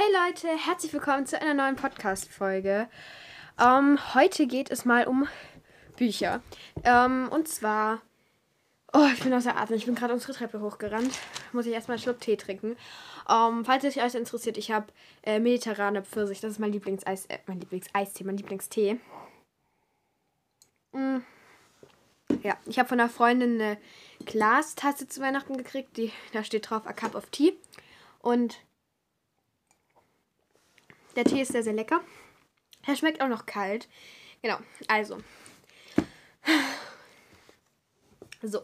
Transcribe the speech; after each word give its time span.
Hey 0.00 0.12
Leute, 0.12 0.46
herzlich 0.64 0.92
willkommen 0.92 1.26
zu 1.26 1.40
einer 1.42 1.54
neuen 1.54 1.74
Podcast-Folge. 1.74 2.88
Ähm, 3.60 3.98
heute 4.14 4.46
geht 4.46 4.70
es 4.70 4.84
mal 4.84 5.08
um 5.08 5.26
Bücher. 5.96 6.40
Ähm, 6.84 7.28
und 7.32 7.48
zwar. 7.48 8.00
Oh, 8.92 9.08
ich 9.12 9.24
bin 9.24 9.34
außer 9.34 9.56
Atem. 9.56 9.74
Ich 9.74 9.86
bin 9.86 9.96
gerade 9.96 10.14
unsere 10.14 10.34
Treppe 10.34 10.60
hochgerannt. 10.60 11.18
Muss 11.52 11.66
ich 11.66 11.72
erstmal 11.72 11.96
einen 11.96 12.02
Schluck 12.04 12.20
Tee 12.20 12.36
trinken. 12.36 12.76
Ähm, 13.28 13.64
falls 13.64 13.82
es 13.82 13.96
euch 13.96 14.14
interessiert, 14.14 14.56
ich 14.56 14.70
habe 14.70 14.86
äh, 15.24 15.40
mediterrane 15.40 16.04
Pfirsich. 16.04 16.38
Das 16.38 16.52
ist 16.52 16.60
mein 16.60 16.70
Lieblingseis, 16.70 17.26
äh, 17.26 17.38
mein 17.46 17.58
Lieblingseistee, 17.58 18.22
mein 18.22 18.36
Lieblingstee. 18.36 19.00
Mm. 20.92 21.16
Ja, 22.44 22.56
ich 22.66 22.78
habe 22.78 22.88
von 22.88 23.00
einer 23.00 23.10
Freundin 23.10 23.60
eine 23.60 23.78
Glastasse 24.24 25.08
zu 25.08 25.20
Weihnachten 25.20 25.56
gekriegt. 25.56 25.96
Die, 25.96 26.12
da 26.32 26.44
steht 26.44 26.70
drauf 26.70 26.86
A 26.86 26.92
Cup 26.92 27.16
of 27.16 27.26
Tea. 27.30 27.58
Und 28.20 28.60
der 31.18 31.24
Tee 31.24 31.42
ist 31.42 31.50
sehr, 31.50 31.64
sehr 31.64 31.72
lecker. 31.72 32.00
Er 32.86 32.94
schmeckt 32.94 33.20
auch 33.20 33.28
noch 33.28 33.44
kalt. 33.44 33.88
Genau, 34.40 34.58
also. 34.86 35.18
So. 38.40 38.60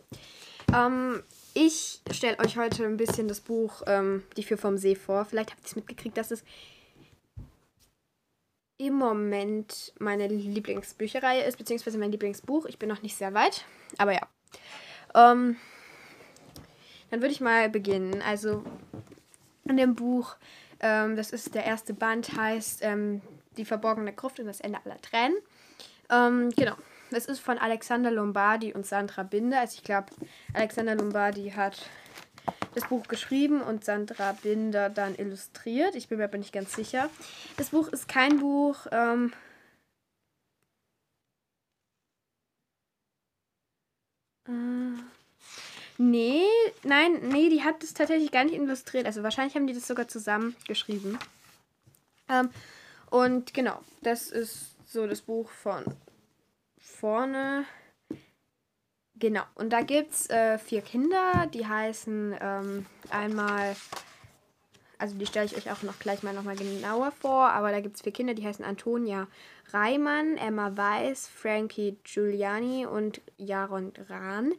Ähm, 0.72 1.24
ich 1.52 2.00
stelle 2.12 2.38
euch 2.38 2.56
heute 2.56 2.84
ein 2.84 2.96
bisschen 2.96 3.26
das 3.26 3.40
Buch 3.40 3.82
ähm, 3.88 4.22
Die 4.36 4.44
Vier 4.44 4.56
vom 4.56 4.78
See 4.78 4.94
vor. 4.94 5.24
Vielleicht 5.24 5.50
habt 5.50 5.62
ihr 5.62 5.66
es 5.66 5.74
mitgekriegt, 5.74 6.16
dass 6.16 6.30
es 6.30 6.44
im 8.76 8.94
Moment 8.94 9.92
meine 9.98 10.28
Lieblingsbücherreihe 10.28 11.42
ist, 11.42 11.58
beziehungsweise 11.58 11.98
mein 11.98 12.12
Lieblingsbuch. 12.12 12.66
Ich 12.66 12.78
bin 12.78 12.88
noch 12.88 13.02
nicht 13.02 13.16
sehr 13.16 13.34
weit, 13.34 13.64
aber 13.98 14.12
ja. 14.12 14.28
Ähm, 15.16 15.56
dann 17.10 17.20
würde 17.20 17.32
ich 17.32 17.40
mal 17.40 17.68
beginnen. 17.68 18.22
Also 18.22 18.62
in 19.64 19.76
dem 19.76 19.96
Buch, 19.96 20.36
ähm, 20.84 21.16
das 21.16 21.30
ist 21.30 21.54
der 21.54 21.64
erste 21.64 21.94
Band, 21.94 22.36
heißt 22.36 22.80
ähm, 22.82 23.22
Die 23.56 23.64
verborgene 23.64 24.12
Gruft 24.12 24.38
und 24.38 24.46
das 24.46 24.60
Ende 24.60 24.78
aller 24.84 25.00
Tränen. 25.00 25.36
Ähm, 26.10 26.50
genau. 26.54 26.74
Es 27.10 27.24
ist 27.24 27.40
von 27.40 27.58
Alexander 27.58 28.10
Lombardi 28.10 28.74
und 28.74 28.84
Sandra 28.84 29.22
Binder. 29.22 29.60
Also 29.60 29.76
ich 29.78 29.84
glaube, 29.84 30.08
Alexander 30.52 30.94
Lombardi 30.94 31.52
hat 31.56 31.88
das 32.74 32.86
Buch 32.88 33.08
geschrieben 33.08 33.62
und 33.62 33.84
Sandra 33.84 34.32
Binder 34.42 34.90
dann 34.90 35.14
illustriert. 35.14 35.94
Ich 35.94 36.08
bin 36.08 36.18
mir 36.18 36.24
aber 36.24 36.38
nicht 36.38 36.52
ganz 36.52 36.74
sicher. 36.74 37.08
Das 37.56 37.70
Buch 37.70 37.88
ist 37.88 38.06
kein 38.06 38.40
Buch. 38.40 38.86
Ähm, 38.92 39.32
äh, 44.46 45.13
nee, 45.98 46.44
nein, 46.82 47.28
nee, 47.28 47.48
die 47.48 47.62
hat 47.62 47.82
es 47.82 47.94
tatsächlich 47.94 48.30
gar 48.30 48.44
nicht 48.44 48.54
illustriert. 48.54 49.06
Also 49.06 49.22
wahrscheinlich 49.22 49.54
haben 49.54 49.66
die 49.66 49.74
das 49.74 49.86
sogar 49.86 50.08
zusammen 50.08 50.56
geschrieben. 50.66 51.18
Ähm, 52.28 52.50
und 53.10 53.54
genau, 53.54 53.80
das 54.02 54.30
ist 54.30 54.76
so 54.86 55.06
das 55.06 55.22
Buch 55.22 55.50
von 55.50 55.84
vorne. 56.78 57.64
Genau, 59.16 59.42
und 59.54 59.72
da 59.72 59.82
gibt 59.82 60.12
es 60.12 60.28
äh, 60.28 60.58
vier 60.58 60.82
Kinder, 60.82 61.48
die 61.52 61.66
heißen 61.66 62.36
ähm, 62.40 62.86
einmal, 63.10 63.76
also 64.98 65.16
die 65.16 65.26
stelle 65.26 65.46
ich 65.46 65.56
euch 65.56 65.70
auch 65.70 65.82
noch 65.82 66.00
gleich 66.00 66.24
mal 66.24 66.34
nochmal 66.34 66.56
genauer 66.56 67.12
vor, 67.12 67.50
aber 67.50 67.70
da 67.70 67.80
gibt 67.80 67.96
es 67.96 68.02
vier 68.02 68.12
Kinder, 68.12 68.34
die 68.34 68.44
heißen 68.44 68.64
Antonia 68.64 69.28
Reimann, 69.72 70.36
Emma 70.36 70.76
Weiß, 70.76 71.28
Frankie 71.28 71.96
Giuliani 72.02 72.86
und 72.86 73.20
Jaron 73.36 73.92
Rahn. 74.08 74.52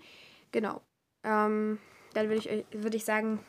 Genau, 0.53 0.81
ähm, 1.25 1.79
dann 2.13 2.29
würde 2.29 2.35
ich, 2.35 2.65
würd 2.71 2.95
ich 2.95 3.03
sagen, 3.03 3.39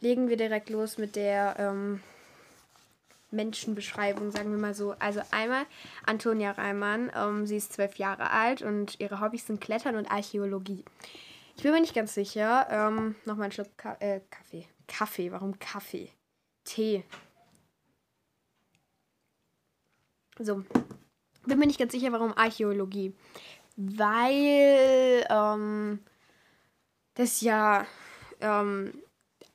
legen 0.00 0.28
wir 0.28 0.36
direkt 0.36 0.70
los 0.70 0.98
mit 0.98 1.16
der 1.16 1.56
ähm, 1.58 2.00
Menschenbeschreibung, 3.30 4.30
sagen 4.30 4.50
wir 4.50 4.58
mal 4.58 4.74
so. 4.74 4.94
Also 4.98 5.20
einmal 5.30 5.66
Antonia 6.06 6.52
Reimann, 6.52 7.12
ähm, 7.14 7.46
sie 7.46 7.56
ist 7.56 7.72
zwölf 7.72 7.96
Jahre 7.96 8.30
alt 8.30 8.62
und 8.62 8.98
ihre 9.00 9.20
Hobbys 9.20 9.46
sind 9.46 9.60
Klettern 9.60 9.96
und 9.96 10.10
Archäologie. 10.10 10.84
Ich 11.56 11.62
bin 11.62 11.72
mir 11.72 11.80
nicht 11.80 11.94
ganz 11.94 12.14
sicher. 12.14 12.68
Ähm, 12.70 13.16
Nochmal 13.24 13.44
einen 13.44 13.52
Schluck 13.52 13.76
Ka 13.76 13.96
äh, 14.00 14.20
Kaffee. 14.30 14.66
Kaffee, 14.86 15.32
warum 15.32 15.58
Kaffee? 15.58 16.10
Tee. 16.64 17.04
So. 20.38 20.62
Bin 21.46 21.58
mir 21.58 21.66
nicht 21.66 21.80
ganz 21.80 21.92
sicher, 21.92 22.12
warum 22.12 22.36
Archäologie. 22.36 23.14
Weil 23.76 25.26
ähm, 25.28 25.98
das 27.18 27.42
ja 27.42 27.86
ähm, 28.40 28.94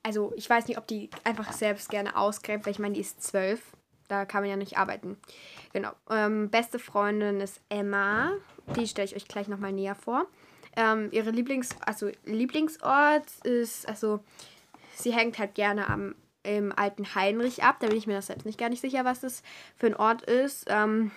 also 0.03 0.34
ich 0.35 0.50
weiß 0.50 0.68
nicht, 0.68 0.78
ob 0.78 0.85
die 0.85 1.09
einfach 1.24 1.53
selbst 1.53 1.90
gerne 1.90 2.18
ausgräbt, 2.18 2.66
weil 2.66 2.72
ich 2.72 2.79
meine, 2.79 2.94
die 2.94 3.01
ist 3.01 3.24
zwölf. 3.24 3.62
Da 4.09 4.25
kann 4.25 4.44
man 4.44 4.50
ja 4.50 4.57
nicht 4.57 4.78
arbeiten. 4.78 5.18
Genau. 5.72 5.91
Ähm, 6.09 6.50
beste 6.50 6.78
Freundin 6.78 7.40
ist 7.40 7.62
Emma. 7.69 8.34
Die 8.75 8.88
stelle 8.88 9.06
ich 9.06 9.16
euch 9.16 9.28
gleich 9.28 9.47
nochmal 9.47 9.72
näher 9.72 9.96
vor. 9.96 10.28
Ähm, 10.75 11.07
ihre 11.12 11.31
Lieblings, 11.31 11.69
also 11.85 12.12
Lieblingsort 12.25 13.25
ist, 13.44 13.88
also 13.88 14.19
sie 14.94 15.13
hängt 15.13 15.40
halt 15.40 15.56
gerne 15.56 15.88
am 15.88 16.16
im 16.45 16.74
alten 16.78 17.16
Heinrich 17.16 17.63
ab. 17.63 17.78
Da 17.80 17.88
bin 17.88 17.95
ich 17.95 18.06
mir 18.06 18.16
das 18.16 18.28
selbst 18.28 18.45
nicht 18.45 18.59
gar 18.59 18.68
nicht 18.68 18.81
sicher, 18.81 19.06
was 19.06 19.22
das 19.22 19.44
für 19.78 19.88
ein 19.88 19.95
Ort 19.95 20.24
ist. 20.24 20.66
Ähm, 20.68 21.12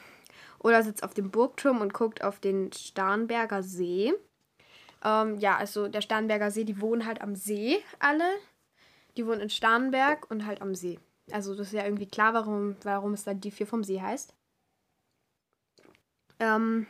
oder 0.60 0.84
sitzt 0.84 1.02
auf 1.02 1.14
dem 1.14 1.32
Burgturm 1.32 1.80
und 1.80 1.92
guckt 1.92 2.22
auf 2.22 2.38
den 2.38 2.72
Starnberger 2.72 3.64
See. 3.64 4.14
Ähm, 5.04 5.38
ja, 5.38 5.56
also 5.56 5.88
der 5.88 6.00
Starnberger 6.00 6.50
See, 6.50 6.64
die 6.64 6.80
wohnen 6.80 7.06
halt 7.06 7.20
am 7.20 7.34
See 7.36 7.82
alle. 7.98 8.28
Die 9.16 9.26
wohnen 9.26 9.40
in 9.40 9.50
Starnberg 9.50 10.30
und 10.30 10.46
halt 10.46 10.60
am 10.60 10.74
See. 10.74 10.98
Also 11.32 11.54
das 11.54 11.68
ist 11.68 11.72
ja 11.72 11.84
irgendwie 11.84 12.06
klar, 12.06 12.34
warum, 12.34 12.76
warum 12.82 13.14
es 13.14 13.24
dann 13.24 13.40
die 13.40 13.50
vier 13.50 13.66
vom 13.66 13.82
See 13.82 14.00
heißt. 14.00 14.34
Ähm, 16.38 16.86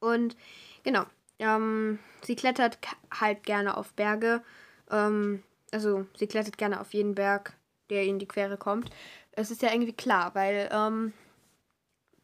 und 0.00 0.36
genau, 0.82 1.04
ähm, 1.38 1.98
sie 2.22 2.36
klettert 2.36 2.78
halt 3.12 3.42
gerne 3.44 3.76
auf 3.76 3.92
Berge. 3.92 4.42
Ähm, 4.90 5.42
also 5.72 6.06
sie 6.16 6.26
klettert 6.26 6.58
gerne 6.58 6.80
auf 6.80 6.92
jeden 6.94 7.14
Berg, 7.14 7.54
der 7.90 8.04
in 8.04 8.18
die 8.18 8.28
Quere 8.28 8.56
kommt. 8.56 8.90
Es 9.32 9.50
ist 9.50 9.62
ja 9.62 9.72
irgendwie 9.72 9.92
klar, 9.92 10.34
weil 10.34 10.68
ähm, 10.72 11.12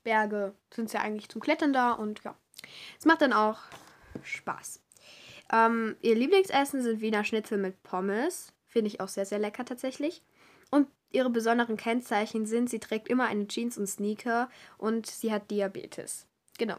Berge 0.02 0.54
sind 0.72 0.92
ja 0.92 1.00
eigentlich 1.00 1.28
zum 1.28 1.40
Klettern 1.40 1.72
da 1.72 1.92
und 1.92 2.24
ja, 2.24 2.34
es 2.98 3.04
macht 3.04 3.22
dann 3.22 3.32
auch 3.32 3.58
Spaß. 4.24 4.80
Ähm, 5.52 5.96
ihr 6.00 6.14
Lieblingsessen 6.14 6.82
sind 6.82 7.00
Wiener 7.00 7.24
Schnitzel 7.24 7.58
mit 7.58 7.82
Pommes. 7.82 8.52
Finde 8.66 8.88
ich 8.88 9.00
auch 9.00 9.08
sehr, 9.08 9.26
sehr 9.26 9.38
lecker 9.38 9.64
tatsächlich. 9.64 10.22
Und 10.70 10.88
ihre 11.10 11.30
besonderen 11.30 11.76
Kennzeichen 11.76 12.46
sind, 12.46 12.68
sie 12.68 12.80
trägt 12.80 13.08
immer 13.08 13.26
eine 13.26 13.46
Jeans 13.46 13.78
und 13.78 13.86
Sneaker 13.86 14.50
und 14.78 15.06
sie 15.06 15.32
hat 15.32 15.50
Diabetes. 15.50 16.26
Genau. 16.58 16.76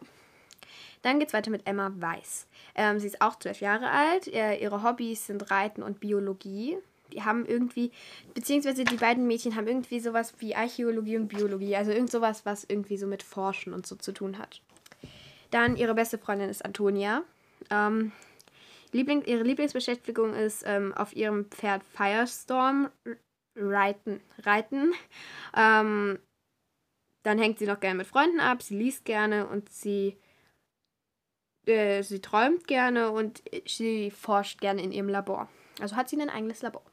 Dann 1.01 1.19
geht 1.19 1.29
es 1.29 1.33
weiter 1.33 1.51
mit 1.51 1.65
Emma 1.65 1.91
Weiß. 1.95 2.47
Ähm, 2.75 2.99
sie 2.99 3.07
ist 3.07 3.21
auch 3.21 3.37
zwölf 3.39 3.61
Jahre 3.61 3.89
alt. 3.89 4.27
Äh, 4.27 4.57
ihre 4.57 4.83
Hobbys 4.83 5.27
sind 5.27 5.49
Reiten 5.51 5.83
und 5.83 5.99
Biologie. 5.99 6.77
Die 7.13 7.23
haben 7.23 7.45
irgendwie, 7.45 7.91
beziehungsweise 8.33 8.83
die 8.83 8.97
beiden 8.97 9.27
Mädchen 9.27 9.55
haben 9.55 9.67
irgendwie 9.67 9.99
sowas 9.99 10.33
wie 10.39 10.55
Archäologie 10.55 11.17
und 11.17 11.29
Biologie. 11.29 11.75
Also 11.75 11.91
irgend 11.91 12.11
sowas, 12.11 12.45
was 12.45 12.65
irgendwie 12.65 12.97
so 12.97 13.07
mit 13.07 13.23
Forschen 13.23 13.73
und 13.73 13.87
so 13.87 13.95
zu 13.95 14.11
tun 14.11 14.37
hat. 14.37 14.61
Dann 15.51 15.75
ihre 15.75 15.95
beste 15.95 16.17
Freundin 16.17 16.49
ist 16.49 16.65
Antonia. 16.65 17.23
Ähm, 17.69 18.11
Liebling, 18.91 19.23
ihre 19.25 19.43
Lieblingsbeschäftigung 19.43 20.33
ist 20.33 20.63
ähm, 20.65 20.93
auf 20.93 21.15
ihrem 21.15 21.45
Pferd 21.45 21.83
Firestorm 21.83 22.89
reiten. 23.55 24.21
reiten. 24.43 24.93
Ähm, 25.55 26.19
dann 27.23 27.39
hängt 27.39 27.59
sie 27.59 27.65
noch 27.65 27.79
gerne 27.79 27.97
mit 27.97 28.07
Freunden 28.07 28.39
ab, 28.39 28.63
sie 28.63 28.77
liest 28.77 29.03
gerne 29.03 29.47
und 29.47 29.69
sie, 29.69 30.17
äh, 31.65 32.01
sie 32.03 32.21
träumt 32.21 32.67
gerne 32.67 33.11
und 33.11 33.43
sie 33.65 34.11
forscht 34.11 34.61
gerne 34.61 34.81
in 34.81 34.91
ihrem 34.91 35.09
Labor. 35.09 35.49
Also 35.81 35.95
hat 35.95 36.09
sie 36.09 36.21
ein 36.21 36.29
eigenes 36.29 36.61
Labor. 36.61 36.83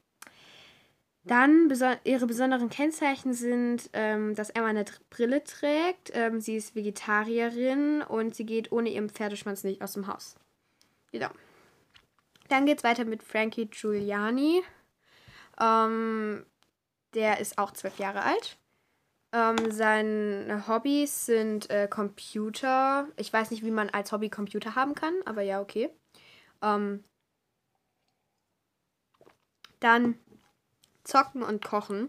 Dann 1.27 1.73
ihre 2.05 2.27
besonderen 2.27 2.69
Kennzeichen 2.69 3.32
sind, 3.32 3.88
ähm, 3.94 4.35
dass 4.35 4.50
Emma 4.50 4.67
eine 4.67 4.85
Brille 5.09 5.43
trägt, 5.43 6.11
ähm, 6.12 6.41
sie 6.41 6.56
ist 6.56 6.75
Vegetarierin 6.75 8.03
und 8.03 8.35
sie 8.35 8.44
geht 8.44 8.73
ohne 8.73 8.91
ihren 8.91 9.09
Pferdeschwanz 9.09 9.65
nicht 9.65 9.81
aus 9.81 9.94
dem 9.94 10.06
Haus. 10.06 10.37
Genau. 11.12 11.31
Dann 12.49 12.67
geht 12.67 12.79
es 12.79 12.85
weiter 12.85 13.06
mit 13.06 13.23
Frankie 13.23 13.67
Giuliani. 13.67 14.62
Ähm, 15.59 16.44
der 17.15 17.41
ist 17.41 17.56
auch 17.56 17.73
zwölf 17.73 17.99
Jahre 17.99 18.23
alt. 18.23 18.59
Ähm, 19.32 19.71
seine 19.71 20.69
Hobbys 20.69 21.25
sind 21.26 21.71
äh, 21.71 21.88
Computer. 21.88 23.09
Ich 23.17 23.32
weiß 23.32 23.50
nicht, 23.50 23.65
wie 23.65 23.71
man 23.71 23.88
als 23.88 24.12
Hobby 24.12 24.29
Computer 24.29 24.75
haben 24.75 24.94
kann, 24.94 25.15
aber 25.25 25.41
ja, 25.41 25.61
okay. 25.61 25.88
Ähm, 26.61 27.03
dann 29.81 30.19
Zocken 31.05 31.43
und 31.43 31.65
Kochen. 31.65 32.09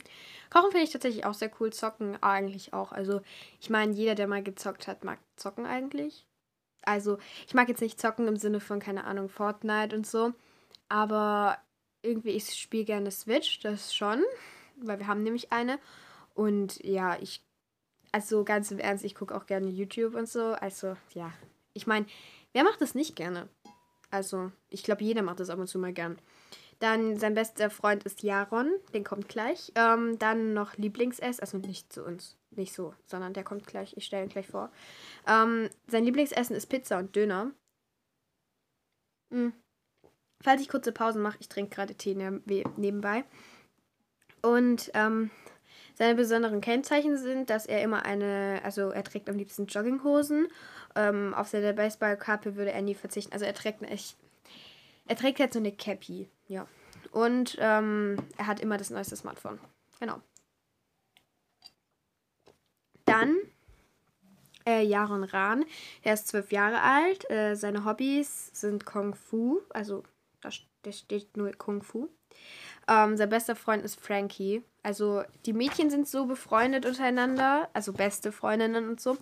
Kochen 0.50 0.72
finde 0.72 0.86
ich 0.86 0.92
tatsächlich 0.92 1.26
auch 1.26 1.34
sehr 1.34 1.52
cool. 1.60 1.72
Zocken 1.72 2.22
eigentlich 2.24 2.74
auch. 2.74 2.92
Also, 2.92 3.22
ich 3.60 3.70
meine, 3.70 3.94
jeder, 3.94 4.16
der 4.16 4.28
mal 4.28 4.44
gezockt 4.44 4.88
hat, 4.88 5.04
mag 5.04 5.20
Zocken 5.36 5.66
eigentlich. 5.66 6.26
Also, 6.84 7.18
ich 7.48 7.54
mag 7.54 7.68
jetzt 7.68 7.82
nicht 7.82 8.00
zocken 8.00 8.28
im 8.28 8.38
Sinne 8.38 8.60
von, 8.60 8.80
keine 8.80 9.06
Ahnung, 9.06 9.30
Fortnite 9.30 9.96
und 9.96 10.08
so. 10.08 10.34
Aber 10.90 11.58
irgendwie, 12.02 12.32
ich 12.32 12.54
spiele 12.54 12.86
gerne 12.86 13.12
Switch, 13.12 13.60
das 13.60 13.94
schon. 13.94 14.24
weil 14.78 15.00
wir 15.00 15.08
haben 15.08 15.24
nämlich 15.24 15.52
eine. 15.52 15.80
Und 16.34 16.84
ja, 16.84 17.18
ich, 17.20 17.42
also 18.12 18.44
ganz 18.44 18.72
im 18.72 18.80
Ernst, 18.80 19.06
ich 19.06 19.16
gucke 19.16 19.36
auch 19.36 19.46
gerne 19.46 19.70
YouTube 19.70 20.16
und 20.16 20.28
so. 20.28 20.54
Also 20.54 20.96
ja, 21.14 21.32
ich 21.74 21.88
meine, 21.88 22.06
wer 22.54 22.64
macht 22.64 22.82
das 22.82 22.96
nicht 22.96 23.16
gerne? 23.16 23.48
Also 24.12 24.52
ich 24.70 24.84
glaube, 24.84 25.04
jeder 25.04 25.22
macht 25.22 25.40
das 25.40 25.50
ab 25.50 25.60
und 25.60 25.68
zu 25.68 25.80
mal 25.80 25.94
gern. 25.94 26.18
Dann 26.80 27.18
sein 27.18 27.34
bester 27.34 27.70
Freund 27.70 28.04
ist 28.04 28.22
Jaron, 28.22 28.70
den 28.94 29.04
kommt 29.04 29.30
gleich. 29.30 29.72
Ähm, 29.76 30.20
dann 30.20 30.54
noch 30.54 30.76
Lieblingsessen, 30.78 31.42
also 31.42 31.58
nicht 31.58 31.92
zu 31.92 32.04
uns, 32.04 32.38
nicht 32.52 32.74
so, 32.74 32.94
sondern 33.06 33.34
der 33.34 33.44
kommt 33.44 33.66
gleich, 33.66 33.96
ich 33.96 34.06
stelle 34.06 34.24
ihn 34.24 34.30
gleich 34.30 34.48
vor. 34.48 34.72
Ähm, 35.28 35.70
sein 35.88 36.04
Lieblingsessen 36.04 36.56
ist 36.56 36.68
Pizza 36.68 36.98
und 36.98 37.16
Döner. 37.16 37.52
Mhm. 39.30 39.54
Falls 40.44 40.62
ich 40.62 40.70
kurze 40.70 40.92
Pausen 40.92 41.22
mache, 41.22 41.38
ich 41.40 41.50
trinke 41.50 41.74
gerade 41.74 41.96
Tee 41.96 42.14
ne 42.14 42.42
nebenbei. 42.78 43.24
Und 44.42 44.92
ähm, 44.94 45.32
seine 45.96 46.16
besonderen 46.16 46.62
Kennzeichen 46.62 47.18
sind, 47.18 47.50
dass 47.50 47.66
er 47.66 47.82
immer 47.82 48.06
eine, 48.06 48.60
also 48.64 48.90
er 48.90 49.04
trägt 49.04 49.30
am 49.30 49.38
liebsten 49.38 49.66
Jogginghosen. 49.66 50.50
Ähm, 50.96 51.34
auf 51.34 51.48
seine 51.48 51.74
Baseballkappe 51.74 52.56
würde 52.56 52.72
er 52.72 52.82
nie 52.82 52.96
verzichten. 52.96 53.34
Also 53.34 53.46
er 53.46 53.54
trägt 53.54 53.82
eine 53.82 53.92
echt, 53.92 54.18
er 55.08 55.16
trägt 55.16 55.40
halt 55.40 55.54
so 55.54 55.60
eine 55.60 55.72
Cappy, 55.72 56.30
ja. 56.48 56.68
Und 57.12 57.58
ähm, 57.60 58.18
er 58.38 58.48
hat 58.48 58.60
immer 58.60 58.78
das 58.78 58.90
neueste 58.90 59.16
Smartphone. 59.16 59.60
Genau. 60.00 60.20
Dann 63.06 63.38
äh, 64.66 64.84
Jaron 64.84 65.24
Ran. 65.24 65.66
Er 66.02 66.16
ist 66.16 66.28
zwölf 66.28 66.52
Jahre 66.52 66.82
alt. 66.82 67.30
Äh, 67.30 67.56
seine 67.56 67.86
Hobbys 67.86 68.50
sind 68.54 68.86
Kung 68.86 69.16
Fu. 69.16 69.62
Also 69.70 70.04
da 70.42 70.92
steht 70.92 71.38
nur 71.38 71.52
Kung 71.54 71.82
Fu. 71.82 72.10
Ähm, 72.88 73.18
sein 73.18 73.30
bester 73.30 73.56
Freund 73.56 73.84
ist 73.84 74.00
Frankie. 74.00 74.64
Also 74.84 75.24
die 75.46 75.54
Mädchen 75.54 75.90
sind 75.90 76.08
so 76.08 76.28
befreundet 76.28 76.86
untereinander, 76.86 77.70
also 77.74 77.94
beste 77.94 78.32
Freundinnen 78.32 78.88
und 78.88 79.02
so. 79.02 79.18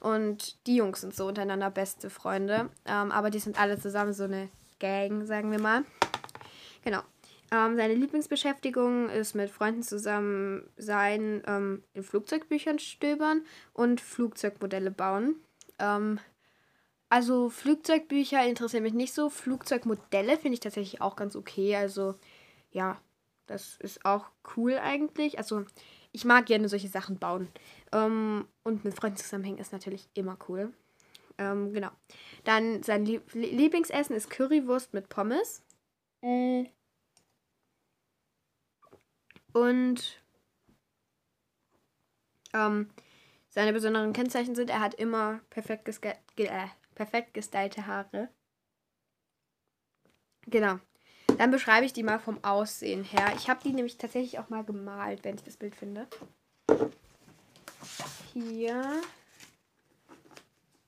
Und 0.00 0.66
die 0.66 0.76
Jungs 0.76 1.02
sind 1.02 1.14
so 1.14 1.28
untereinander 1.28 1.70
beste 1.70 2.10
Freunde. 2.10 2.70
Ähm, 2.84 3.12
aber 3.12 3.30
die 3.30 3.38
sind 3.38 3.60
alle 3.60 3.78
zusammen 3.78 4.12
so 4.12 4.24
eine 4.24 4.48
Gang, 4.80 5.24
sagen 5.24 5.52
wir 5.52 5.60
mal. 5.60 5.84
Genau. 6.84 7.00
Ähm, 7.50 7.76
seine 7.76 7.94
Lieblingsbeschäftigung 7.94 9.08
ist 9.08 9.34
mit 9.34 9.50
Freunden 9.50 9.82
zusammen 9.82 10.68
sein, 10.76 11.42
ähm, 11.46 11.82
in 11.94 12.02
Flugzeugbüchern 12.02 12.78
stöbern 12.78 13.42
und 13.72 14.00
Flugzeugmodelle 14.00 14.90
bauen. 14.90 15.36
Ähm, 15.78 16.20
also 17.08 17.48
Flugzeugbücher 17.48 18.44
interessieren 18.46 18.82
mich 18.82 18.94
nicht 18.94 19.14
so. 19.14 19.30
Flugzeugmodelle 19.30 20.36
finde 20.36 20.54
ich 20.54 20.60
tatsächlich 20.60 21.00
auch 21.00 21.16
ganz 21.16 21.36
okay. 21.36 21.76
Also 21.76 22.14
ja, 22.70 23.00
das 23.46 23.76
ist 23.80 24.04
auch 24.04 24.26
cool 24.56 24.78
eigentlich. 24.78 25.38
Also 25.38 25.64
ich 26.12 26.24
mag 26.24 26.46
gerne 26.46 26.68
solche 26.68 26.88
Sachen 26.88 27.18
bauen. 27.18 27.48
Ähm, 27.92 28.46
und 28.62 28.84
mit 28.84 28.94
Freunden 28.94 29.16
zusammenhängen 29.16 29.58
ist 29.58 29.72
natürlich 29.72 30.08
immer 30.14 30.38
cool. 30.48 30.72
Ähm, 31.38 31.72
genau. 31.72 31.90
Dann 32.44 32.82
sein 32.82 33.04
Lieblingsessen 33.04 34.14
ist 34.14 34.30
Currywurst 34.30 34.94
mit 34.94 35.08
Pommes. 35.08 35.63
Mhm. 36.24 36.70
Und 39.52 40.22
ähm, 42.54 42.88
seine 43.50 43.72
besonderen 43.74 44.14
Kennzeichen 44.14 44.54
sind, 44.54 44.70
er 44.70 44.80
hat 44.80 44.94
immer 44.94 45.40
perfekt, 45.50 45.84
ge 46.00 46.46
äh, 46.46 46.66
perfekt 46.94 47.34
gestylte 47.34 47.86
Haare. 47.86 48.30
Genau. 50.46 50.78
Dann 51.38 51.50
beschreibe 51.50 51.84
ich 51.84 51.92
die 51.92 52.02
mal 52.02 52.18
vom 52.18 52.42
Aussehen 52.42 53.04
her. 53.04 53.34
Ich 53.36 53.50
habe 53.50 53.60
die 53.62 53.72
nämlich 53.72 53.98
tatsächlich 53.98 54.38
auch 54.38 54.48
mal 54.48 54.64
gemalt, 54.64 55.24
wenn 55.24 55.34
ich 55.34 55.42
das 55.42 55.56
Bild 55.56 55.74
finde. 55.74 56.06
Hier 58.32 59.02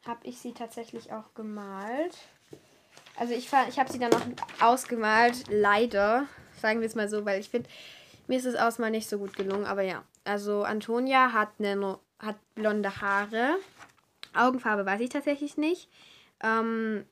habe 0.06 0.26
ich 0.26 0.38
sie 0.38 0.54
tatsächlich 0.54 1.12
auch 1.12 1.34
gemalt. 1.34 2.16
Also 3.18 3.32
ich, 3.32 3.46
ich 3.46 3.78
habe 3.78 3.90
sie 3.90 3.98
dann 3.98 4.12
auch 4.12 4.22
ausgemalt, 4.60 5.44
leider, 5.48 6.26
sagen 6.60 6.80
wir 6.80 6.86
es 6.86 6.94
mal 6.94 7.08
so, 7.08 7.24
weil 7.24 7.40
ich 7.40 7.48
finde, 7.48 7.68
mir 8.26 8.38
ist 8.38 8.46
das 8.46 8.56
Ausmal 8.56 8.90
nicht 8.90 9.08
so 9.08 9.18
gut 9.18 9.34
gelungen, 9.34 9.64
aber 9.64 9.82
ja. 9.82 10.04
Also 10.24 10.64
Antonia 10.64 11.32
hat, 11.32 11.50
eine, 11.58 11.98
hat 12.18 12.36
blonde 12.54 13.00
Haare. 13.00 13.56
Augenfarbe 14.34 14.84
weiß 14.84 15.00
ich 15.00 15.08
tatsächlich 15.08 15.56
nicht. 15.56 15.88
Ähm, 16.42 17.06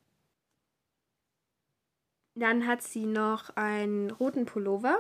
dann 2.35 2.67
hat 2.67 2.83
sie 2.83 3.07
noch 3.07 3.51
einen 3.57 4.11
roten 4.11 4.45
Pullover. 4.45 4.99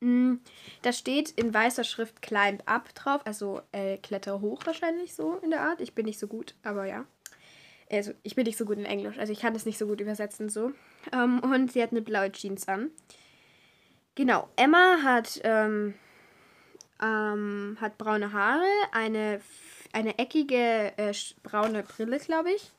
Mm, 0.00 0.36
da 0.82 0.92
steht 0.92 1.30
in 1.30 1.52
weißer 1.52 1.82
Schrift 1.82 2.22
Climb 2.22 2.62
Up 2.66 2.94
drauf, 2.94 3.22
also 3.24 3.62
äh, 3.72 3.96
klettere 3.96 4.40
hoch 4.40 4.64
wahrscheinlich 4.64 5.14
so 5.14 5.36
in 5.38 5.50
der 5.50 5.62
Art. 5.62 5.80
Ich 5.80 5.94
bin 5.94 6.04
nicht 6.04 6.20
so 6.20 6.28
gut, 6.28 6.54
aber 6.62 6.84
ja. 6.84 7.04
Also 7.90 8.12
ich 8.22 8.34
bin 8.34 8.44
nicht 8.44 8.58
so 8.58 8.64
gut 8.64 8.78
in 8.78 8.84
Englisch, 8.84 9.18
also 9.18 9.32
ich 9.32 9.40
kann 9.40 9.54
das 9.54 9.66
nicht 9.66 9.78
so 9.78 9.86
gut 9.86 10.00
übersetzen 10.00 10.48
so. 10.48 10.72
Ähm, 11.12 11.40
und 11.40 11.72
sie 11.72 11.82
hat 11.82 11.90
eine 11.90 12.02
blaue 12.02 12.30
Jeans 12.32 12.68
an. 12.68 12.90
Genau, 14.14 14.48
Emma 14.56 14.98
hat, 15.02 15.40
ähm, 15.44 15.94
ähm, 17.00 17.76
hat 17.80 17.98
braune 17.98 18.32
Haare, 18.32 18.66
eine, 18.92 19.40
eine 19.92 20.18
eckige 20.18 20.92
äh, 20.96 21.14
braune 21.42 21.84
Brille, 21.84 22.18
glaube 22.18 22.50
ich. 22.50 22.72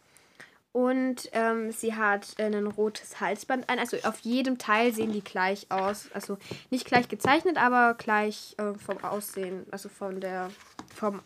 Und 0.71 1.29
ähm, 1.31 1.71
sie 1.71 1.95
hat 1.95 2.39
ein 2.39 2.67
rotes 2.67 3.19
Halsband 3.19 3.69
an. 3.69 3.79
Also 3.79 3.97
auf 4.03 4.19
jedem 4.19 4.57
Teil 4.57 4.93
sehen 4.93 5.11
die 5.11 5.23
gleich 5.23 5.65
aus. 5.69 6.11
Also 6.13 6.37
nicht 6.69 6.85
gleich 6.85 7.07
gezeichnet, 7.07 7.57
aber 7.57 7.95
gleich 7.95 8.55
äh, 8.57 8.73
vom 8.75 9.03
Aussehen. 9.03 9.65
Also 9.71 9.89
von 9.89 10.21
der, 10.21 10.51
vom, 10.93 11.21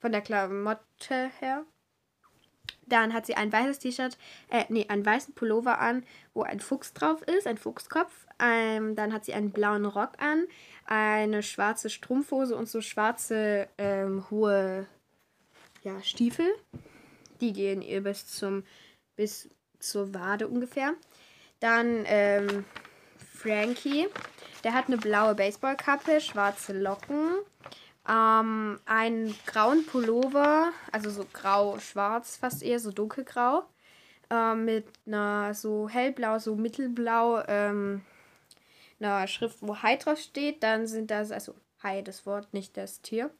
von 0.00 0.12
der 0.12 0.20
Klamotte 0.20 1.30
her. 1.40 1.64
Dann 2.92 3.14
hat 3.14 3.24
sie 3.24 3.36
ein 3.36 3.50
weißes 3.50 3.78
T-Shirt, 3.78 4.18
äh, 4.50 4.66
nee, 4.68 4.84
einen 4.86 5.06
weißen 5.06 5.32
Pullover 5.32 5.78
an, 5.78 6.04
wo 6.34 6.42
ein 6.42 6.60
Fuchs 6.60 6.92
drauf 6.92 7.22
ist, 7.22 7.46
ein 7.46 7.56
Fuchskopf. 7.56 8.12
Ähm, 8.38 8.94
dann 8.96 9.14
hat 9.14 9.24
sie 9.24 9.32
einen 9.32 9.50
blauen 9.50 9.86
Rock 9.86 10.20
an, 10.20 10.44
eine 10.84 11.42
schwarze 11.42 11.88
Strumpfhose 11.88 12.54
und 12.54 12.68
so 12.68 12.82
schwarze 12.82 13.66
ähm, 13.78 14.26
hohe 14.30 14.86
ja, 15.82 16.02
Stiefel. 16.02 16.44
Die 17.40 17.54
gehen 17.54 17.80
ihr 17.80 18.02
bis 18.02 18.26
zum 18.26 18.62
bis 19.16 19.48
zur 19.78 20.12
Wade 20.12 20.46
ungefähr. 20.46 20.92
Dann 21.60 22.04
ähm, 22.04 22.66
Frankie, 23.16 24.06
der 24.64 24.74
hat 24.74 24.88
eine 24.88 24.98
blaue 24.98 25.34
Baseballkappe, 25.34 26.20
schwarze 26.20 26.78
Locken, 26.78 27.38
ähm, 28.08 28.80
einen 28.84 29.34
grauen 29.46 29.86
Pullover, 29.86 30.72
also 30.90 31.10
so 31.10 31.26
grau-schwarz 31.32 32.36
fast 32.36 32.62
eher, 32.62 32.80
so 32.80 32.90
dunkelgrau, 32.90 33.64
äh, 34.30 34.54
mit 34.54 34.86
einer 35.06 35.54
so 35.54 35.88
hellblau, 35.88 36.38
so 36.38 36.56
mittelblau, 36.56 37.42
ähm, 37.46 38.02
einer 39.00 39.26
Schrift, 39.26 39.58
wo 39.60 39.82
Hai 39.82 39.96
drauf 39.96 40.18
steht. 40.18 40.62
Dann 40.62 40.86
sind 40.86 41.10
das, 41.10 41.30
also 41.30 41.54
Hai 41.82 42.02
das 42.02 42.26
Wort, 42.26 42.52
nicht 42.54 42.76
das 42.76 43.02
Tier. 43.02 43.30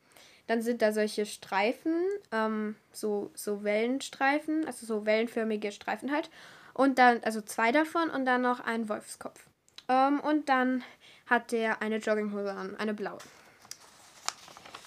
Dann 0.47 0.61
sind 0.61 0.83
da 0.83 0.92
solche 0.92 1.25
Streifen, 1.25 1.95
ähm, 2.33 2.76
so, 2.92 3.31
so 3.35 3.62
Wellenstreifen, 3.64 4.66
also 4.66 4.87
so 4.87 5.07
wellenförmige 5.07 5.73
Streifen 5.73 6.12
halt. 6.12 6.31
Und 6.75 6.99
dann, 6.99 7.23
also 7.23 7.40
zwei 7.40 7.71
davon 7.71 8.11
und 8.11 8.26
dann 8.26 8.42
noch 8.42 8.61
ein 8.61 8.88
Wolfskopf. 8.88 9.47
Ähm, 9.88 10.21
und 10.21 10.49
dann 10.49 10.83
hat 11.26 11.52
der 11.52 11.81
eine 11.81 11.99
Jogginghose 11.99 12.52
an, 12.52 12.76
eine 12.76 12.95
blaue. 12.95 13.19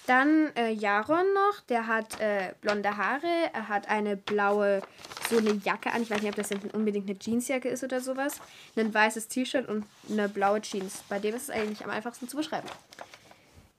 Dann 0.06 0.54
äh, 0.54 0.70
Jaron 0.70 1.26
noch, 1.34 1.60
der 1.68 1.88
hat 1.88 2.20
äh, 2.20 2.54
blonde 2.60 2.96
Haare, 2.96 3.50
er 3.52 3.68
hat 3.68 3.88
eine 3.88 4.16
blaue, 4.16 4.80
so 5.28 5.38
eine 5.38 5.54
Jacke 5.64 5.92
an. 5.92 6.02
Ich 6.02 6.10
weiß 6.10 6.22
nicht, 6.22 6.30
ob 6.30 6.36
das 6.36 6.50
unbedingt 6.72 7.10
eine 7.10 7.18
Jeansjacke 7.18 7.68
ist 7.68 7.82
oder 7.82 8.00
sowas. 8.00 8.40
Ein 8.76 8.94
weißes 8.94 9.26
T-Shirt 9.26 9.68
und 9.68 9.84
eine 10.08 10.28
blaue 10.28 10.60
Jeans. 10.60 11.02
Bei 11.08 11.18
dem 11.18 11.34
ist 11.34 11.44
es 11.44 11.50
eigentlich 11.50 11.84
am 11.84 11.90
einfachsten 11.90 12.28
zu 12.28 12.36
beschreiben. 12.36 12.68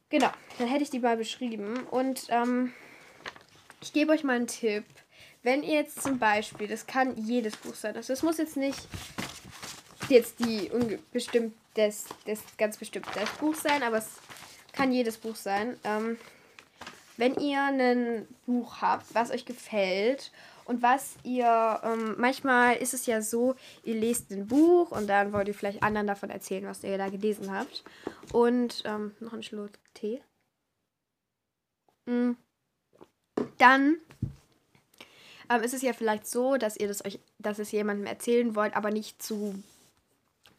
Genau, 0.09 0.29
dann 0.57 0.67
hätte 0.67 0.83
ich 0.83 0.89
die 0.89 0.99
mal 0.99 1.15
beschrieben. 1.15 1.85
Und 1.91 2.27
ähm, 2.29 2.73
ich 3.81 3.93
gebe 3.93 4.11
euch 4.11 4.25
mal 4.25 4.35
einen 4.35 4.47
Tipp. 4.47 4.83
Wenn 5.43 5.63
ihr 5.63 5.75
jetzt 5.75 6.01
zum 6.01 6.19
Beispiel, 6.19 6.67
das 6.67 6.87
kann 6.87 7.15
jedes 7.15 7.55
Buch 7.55 7.75
sein, 7.75 7.95
also 7.95 8.11
es 8.11 8.21
muss 8.21 8.37
jetzt 8.37 8.57
nicht 8.57 8.87
jetzt 10.09 10.39
die 10.39 10.69
bestimmt 11.13 11.53
das, 11.75 12.05
das 12.25 12.39
ganz 12.57 12.77
bestimmt 12.77 13.07
das 13.15 13.29
Buch 13.31 13.55
sein, 13.55 13.83
aber 13.83 13.97
es 13.97 14.09
kann 14.77 14.91
jedes 14.91 15.17
Buch 15.17 15.35
sein. 15.35 15.75
Ähm, 15.83 16.17
wenn 17.17 17.35
ihr 17.35 17.63
ein 17.63 18.27
Buch 18.45 18.81
habt, 18.81 19.13
was 19.15 19.31
euch 19.31 19.43
gefällt 19.43 20.31
und 20.65 20.83
was 20.83 21.15
ihr, 21.23 21.81
ähm, 21.83 22.15
manchmal 22.19 22.75
ist 22.75 22.93
es 22.93 23.07
ja 23.07 23.21
so, 23.23 23.55
ihr 23.83 23.95
lest 23.95 24.29
ein 24.31 24.47
Buch 24.47 24.91
und 24.91 25.07
dann 25.07 25.33
wollt 25.33 25.47
ihr 25.47 25.55
vielleicht 25.55 25.81
anderen 25.81 26.05
davon 26.05 26.29
erzählen, 26.29 26.67
was 26.67 26.83
ihr 26.83 26.97
da 26.99 27.09
gelesen 27.09 27.51
habt. 27.51 27.83
Und 28.31 28.83
ähm, 28.85 29.15
noch 29.19 29.33
ein 29.33 29.41
Schluck 29.41 29.71
Tee. 29.95 30.21
Mhm. 32.05 32.37
Dann 33.57 33.97
ähm, 35.49 35.63
ist 35.63 35.73
es 35.73 35.81
ja 35.81 35.93
vielleicht 35.93 36.27
so, 36.27 36.57
dass 36.57 36.77
ihr 36.77 36.87
das 36.87 37.03
euch, 37.03 37.19
dass 37.39 37.57
es 37.57 37.71
jemandem 37.71 38.05
erzählen 38.05 38.55
wollt, 38.55 38.75
aber 38.75 38.91
nicht 38.91 39.23
zu 39.23 39.55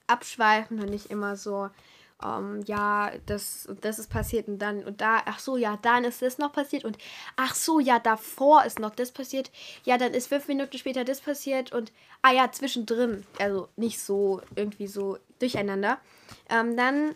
abschweifen 0.08 0.80
und 0.80 0.90
nicht 0.90 1.10
immer 1.10 1.36
so 1.36 1.70
ähm, 2.24 2.62
ja, 2.66 3.12
das 3.26 3.68
das 3.80 3.98
ist 3.98 4.10
passiert 4.10 4.48
und 4.48 4.58
dann 4.58 4.84
und 4.84 5.00
da, 5.00 5.22
ach 5.24 5.38
so, 5.38 5.56
ja, 5.56 5.78
dann 5.82 6.04
ist 6.04 6.22
das 6.22 6.38
noch 6.38 6.52
passiert 6.52 6.84
und 6.84 6.98
ach 7.36 7.54
so, 7.54 7.80
ja, 7.80 7.98
davor 7.98 8.64
ist 8.64 8.78
noch 8.78 8.94
das 8.94 9.12
passiert. 9.12 9.50
Ja, 9.84 9.98
dann 9.98 10.14
ist 10.14 10.28
fünf 10.28 10.48
Minuten 10.48 10.78
später 10.78 11.04
das 11.04 11.20
passiert 11.20 11.72
und 11.72 11.92
ah 12.22 12.32
ja, 12.32 12.50
zwischendrin. 12.50 13.24
Also 13.38 13.68
nicht 13.76 14.00
so 14.00 14.42
irgendwie 14.56 14.88
so 14.88 15.18
durcheinander. 15.38 15.98
Ähm, 16.50 16.76
dann 16.76 17.14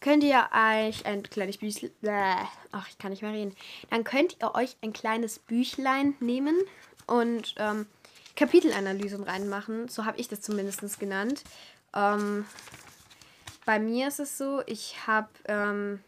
könnt 0.00 0.24
ihr 0.24 0.48
euch 0.52 1.06
ein 1.06 1.22
kleines 1.22 1.58
Büchlein, 1.58 2.48
ach, 2.72 2.88
ich 2.88 2.98
kann 2.98 3.10
nicht 3.10 3.22
mehr 3.22 3.32
reden. 3.32 3.54
Dann 3.90 4.04
könnt 4.04 4.36
ihr 4.40 4.54
euch 4.54 4.76
ein 4.82 4.92
kleines 4.92 5.38
Büchlein 5.38 6.14
nehmen 6.20 6.56
und 7.06 7.54
ähm, 7.58 7.86
Kapitelanalysen 8.36 9.24
reinmachen. 9.24 9.88
So 9.88 10.04
habe 10.04 10.18
ich 10.18 10.28
das 10.28 10.40
zumindest 10.40 10.98
genannt. 10.98 11.42
Ähm, 11.94 12.46
bei 13.64 13.78
mir 13.78 14.08
ist 14.08 14.20
es 14.20 14.38
so, 14.38 14.62
ich 14.66 15.06
habe, 15.06 15.28
ähm, 15.46 16.00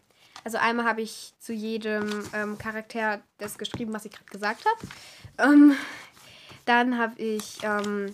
also 0.43 0.57
einmal 0.57 0.85
habe 0.85 1.01
ich 1.01 1.33
zu 1.39 1.53
jedem 1.53 2.23
ähm, 2.33 2.57
Charakter 2.57 3.21
das 3.37 3.57
geschrieben, 3.57 3.93
was 3.93 4.05
ich 4.05 4.11
gerade 4.11 4.31
gesagt 4.31 4.65
habe. 4.65 5.51
Ähm, 5.51 5.75
dann 6.65 6.97
habe 6.97 7.21
ich 7.21 7.57
ähm, 7.63 8.13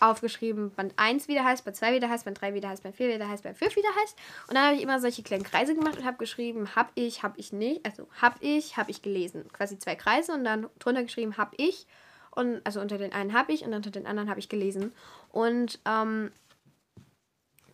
aufgeschrieben, 0.00 0.70
Band 0.70 0.94
1 0.96 1.28
wieder 1.28 1.44
heißt, 1.44 1.64
Band 1.64 1.76
2 1.76 1.94
wieder 1.94 2.08
heißt, 2.08 2.24
Band 2.24 2.40
3 2.40 2.54
wieder 2.54 2.68
heißt, 2.68 2.82
Band 2.82 2.96
4 2.96 3.14
wieder 3.14 3.28
heißt, 3.28 3.42
Band 3.42 3.58
5 3.58 3.76
wieder 3.76 3.88
heißt. 4.02 4.16
Und 4.48 4.54
dann 4.54 4.64
habe 4.66 4.76
ich 4.76 4.82
immer 4.82 5.00
solche 5.00 5.22
kleinen 5.22 5.44
Kreise 5.44 5.74
gemacht 5.74 5.98
und 5.98 6.04
habe 6.04 6.18
geschrieben, 6.18 6.74
habe 6.76 6.90
ich, 6.94 7.22
habe 7.22 7.38
ich 7.38 7.52
nicht, 7.52 7.84
also 7.84 8.06
habe 8.20 8.36
ich, 8.40 8.76
habe 8.76 8.90
ich 8.90 9.02
gelesen. 9.02 9.46
Quasi 9.52 9.78
zwei 9.78 9.94
Kreise 9.94 10.32
und 10.32 10.44
dann 10.44 10.68
drunter 10.78 11.02
geschrieben, 11.02 11.36
habe 11.36 11.56
ich. 11.56 11.86
Und 12.30 12.60
also 12.64 12.80
unter 12.80 12.98
den 12.98 13.12
einen 13.12 13.32
habe 13.32 13.52
ich 13.52 13.64
und 13.64 13.74
unter 13.74 13.90
den 13.90 14.06
anderen 14.06 14.30
habe 14.30 14.38
ich 14.38 14.48
gelesen. 14.48 14.92
Und 15.32 15.80
ähm, 15.84 16.30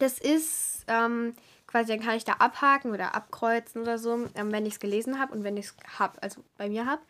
das 0.05 0.19
ist 0.19 0.85
ähm, 0.87 1.35
quasi, 1.67 1.93
dann 1.93 2.05
kann 2.05 2.17
ich 2.17 2.25
da 2.25 2.35
abhaken 2.35 2.93
oder 2.93 3.15
abkreuzen 3.15 3.83
oder 3.83 3.99
so, 3.99 4.27
ähm, 4.35 4.53
wenn 4.53 4.67
ich 4.67 4.75
es 4.75 4.81
gelesen 4.81 5.19
habe 5.19 5.35
und 5.35 5.45
wenn 5.45 5.57
ich 5.57 5.67
es 5.67 5.75
habe, 5.99 6.23
also 6.23 6.43
bei 6.59 6.69
mir 6.69 6.87
habe. 6.87 7.03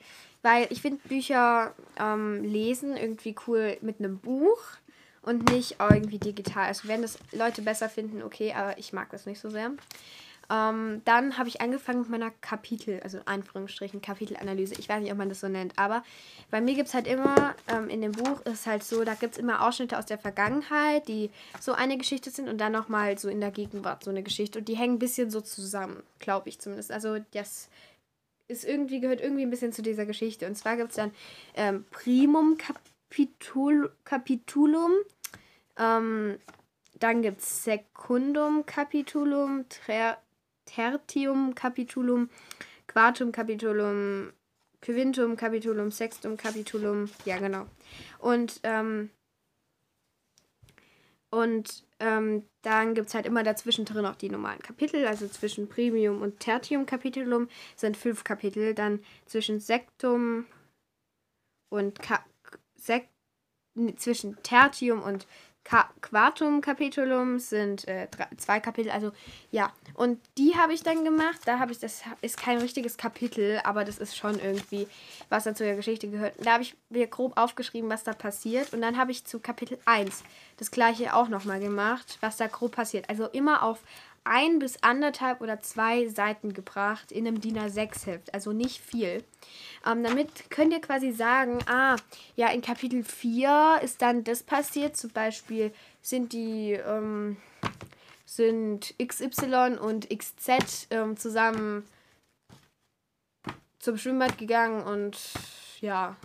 Weil 0.42 0.66
ich 0.70 0.80
finde 0.80 1.06
Bücher 1.08 1.74
ähm, 1.98 2.44
lesen 2.44 2.96
irgendwie 2.96 3.34
cool 3.46 3.76
mit 3.80 3.98
einem 3.98 4.18
Buch 4.18 4.58
und 5.22 5.50
nicht 5.50 5.76
irgendwie 5.80 6.18
digital. 6.18 6.66
Also 6.66 6.86
wenn 6.86 7.02
das 7.02 7.18
Leute 7.32 7.62
besser 7.62 7.88
finden, 7.88 8.22
okay, 8.22 8.52
aber 8.52 8.78
ich 8.78 8.92
mag 8.92 9.10
das 9.10 9.26
nicht 9.26 9.40
so 9.40 9.50
sehr. 9.50 9.70
Ähm, 10.50 11.02
dann 11.04 11.38
habe 11.38 11.48
ich 11.48 11.60
angefangen 11.60 12.00
mit 12.00 12.10
meiner 12.10 12.30
Kapitel, 12.30 13.00
also 13.02 13.18
Anführungsstrichen 13.24 14.02
Kapitelanalyse. 14.02 14.74
Ich 14.78 14.88
weiß 14.88 15.00
nicht, 15.00 15.12
ob 15.12 15.18
man 15.18 15.28
das 15.28 15.40
so 15.40 15.48
nennt, 15.48 15.78
aber 15.78 16.02
bei 16.50 16.60
mir 16.60 16.74
gibt 16.74 16.88
es 16.88 16.94
halt 16.94 17.06
immer, 17.06 17.54
ähm, 17.68 17.88
in 17.88 18.00
dem 18.00 18.12
Buch 18.12 18.40
ist 18.42 18.66
halt 18.66 18.84
so, 18.84 19.04
da 19.04 19.14
gibt 19.14 19.34
es 19.34 19.38
immer 19.38 19.66
Ausschnitte 19.66 19.98
aus 19.98 20.06
der 20.06 20.18
Vergangenheit, 20.18 21.08
die 21.08 21.30
so 21.60 21.72
eine 21.72 21.96
Geschichte 21.96 22.30
sind 22.30 22.48
und 22.48 22.58
dann 22.58 22.72
nochmal 22.72 23.18
so 23.18 23.28
in 23.28 23.40
der 23.40 23.50
Gegenwart 23.50 24.04
so 24.04 24.10
eine 24.10 24.22
Geschichte. 24.22 24.58
Und 24.58 24.68
die 24.68 24.76
hängen 24.76 24.96
ein 24.96 24.98
bisschen 24.98 25.30
so 25.30 25.40
zusammen, 25.40 26.02
glaube 26.18 26.48
ich 26.48 26.58
zumindest. 26.58 26.92
Also 26.92 27.18
das 27.32 27.68
ist 28.48 28.64
irgendwie, 28.64 29.00
gehört 29.00 29.20
irgendwie 29.20 29.42
ein 29.42 29.50
bisschen 29.50 29.72
zu 29.72 29.82
dieser 29.82 30.06
Geschichte. 30.06 30.46
Und 30.46 30.56
zwar 30.56 30.76
gibt 30.76 30.90
es 30.90 30.96
dann 30.96 31.12
ähm, 31.54 31.84
Primum 31.90 32.58
Capitul 32.58 33.92
Capitulum. 34.04 34.92
Ähm, 35.78 36.38
dann 37.00 37.22
gibt 37.22 37.40
es 37.40 37.64
Secundum 37.64 38.66
Capitulum, 38.66 39.66
Ter 39.68 40.18
Tertium 40.64 41.54
Capitulum, 41.54 42.30
Quartum 42.86 43.32
Capitulum, 43.32 44.32
Quintum 44.80 45.36
Capitulum, 45.36 45.90
Sextum 45.90 46.36
Capitulum, 46.36 47.10
ja 47.24 47.38
genau. 47.38 47.66
Und, 48.18 48.60
ähm, 48.62 49.10
und 51.30 51.84
ähm, 52.00 52.44
dann 52.62 52.94
gibt 52.94 53.08
es 53.08 53.14
halt 53.14 53.26
immer 53.26 53.42
dazwischen 53.42 53.84
drin 53.84 54.06
auch 54.06 54.16
die 54.16 54.28
normalen 54.28 54.60
Kapitel, 54.60 55.06
also 55.06 55.26
zwischen 55.26 55.68
Premium 55.68 56.22
und 56.22 56.40
Tertium 56.40 56.86
Capitulum 56.86 57.48
sind 57.76 57.96
fünf 57.96 58.24
Kapitel, 58.24 58.74
dann 58.74 59.00
zwischen 59.26 59.60
Sektum 59.60 60.46
und 61.70 62.00
Ka 62.00 62.24
Sek 62.76 63.08
zwischen 63.96 64.40
Tertium 64.42 65.02
und 65.02 65.26
Ka 65.64 65.88
Quartum 66.02 66.60
Kapitulum 66.60 67.38
sind 67.38 67.88
äh, 67.88 68.06
drei, 68.10 68.28
zwei 68.36 68.60
Kapitel, 68.60 68.90
also 68.90 69.12
ja. 69.50 69.72
Und 69.94 70.20
die 70.36 70.54
habe 70.56 70.74
ich 70.74 70.82
dann 70.82 71.04
gemacht. 71.04 71.40
Da 71.46 71.58
habe 71.58 71.72
ich, 71.72 71.78
das 71.78 72.02
ist 72.20 72.36
kein 72.36 72.58
richtiges 72.58 72.98
Kapitel, 72.98 73.60
aber 73.64 73.84
das 73.84 73.98
ist 73.98 74.14
schon 74.14 74.38
irgendwie, 74.38 74.86
was 75.30 75.44
dann 75.44 75.56
zu 75.56 75.64
der 75.64 75.76
Geschichte 75.76 76.08
gehört. 76.08 76.34
Da 76.44 76.52
habe 76.52 76.62
ich 76.62 76.76
mir 76.90 77.06
grob 77.06 77.38
aufgeschrieben, 77.38 77.88
was 77.88 78.04
da 78.04 78.12
passiert. 78.12 78.74
Und 78.74 78.82
dann 78.82 78.98
habe 78.98 79.10
ich 79.10 79.24
zu 79.24 79.40
Kapitel 79.40 79.78
1 79.86 80.22
das 80.58 80.70
gleiche 80.70 81.14
auch 81.14 81.28
nochmal 81.28 81.60
gemacht, 81.60 82.18
was 82.20 82.36
da 82.36 82.46
grob 82.46 82.72
passiert. 82.72 83.08
Also 83.08 83.26
immer 83.28 83.62
auf 83.62 83.80
ein 84.24 84.58
bis 84.58 84.82
anderthalb 84.82 85.40
oder 85.40 85.60
zwei 85.60 86.08
Seiten 86.08 86.54
gebracht 86.54 87.12
in 87.12 87.26
einem 87.26 87.40
DIN 87.40 87.58
A6-Heft, 87.58 88.32
also 88.32 88.52
nicht 88.52 88.80
viel. 88.80 89.22
Ähm, 89.86 90.02
damit 90.02 90.50
könnt 90.50 90.72
ihr 90.72 90.80
quasi 90.80 91.12
sagen, 91.12 91.58
ah, 91.66 91.96
ja, 92.34 92.48
in 92.48 92.62
Kapitel 92.62 93.04
4 93.04 93.80
ist 93.82 94.00
dann 94.02 94.24
das 94.24 94.42
passiert, 94.42 94.96
zum 94.96 95.10
Beispiel 95.10 95.72
sind 96.00 96.32
die, 96.32 96.72
ähm, 96.72 97.36
sind 98.24 98.94
XY 98.98 99.76
und 99.80 100.08
XZ 100.08 100.88
ähm, 100.90 101.16
zusammen 101.16 101.84
zum 103.78 103.98
Schwimmbad 103.98 104.38
gegangen 104.38 104.82
und 104.82 105.18
ja, 105.82 106.16